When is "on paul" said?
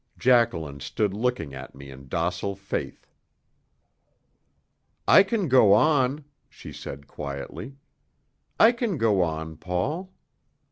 9.21-10.11